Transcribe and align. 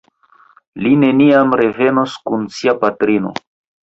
Li 0.85 0.93
neniam 1.03 1.53
revenos 1.61 2.15
kun 2.29 2.47
sia 2.61 2.75
patrino. 2.85 3.35